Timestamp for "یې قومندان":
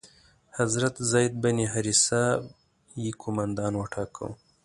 3.03-3.73